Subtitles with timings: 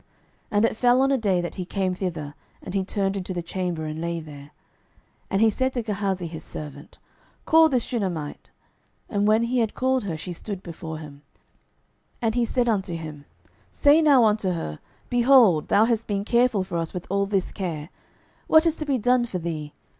[0.01, 0.09] 12:004:011
[0.53, 3.43] And it fell on a day, that he came thither, and he turned into the
[3.43, 4.45] chamber, and lay there.
[5.29, 6.97] 12:004:012 And he said to Gehazi his servant,
[7.45, 8.49] Call this Shunammite.
[9.11, 11.21] And when he had called her, she stood before him.
[12.23, 13.25] 12:004:013 And he said unto him,
[13.71, 14.79] Say now unto her,
[15.11, 17.89] Behold, thou hast been careful for us with all this care;
[18.47, 19.71] what is to be done for thee?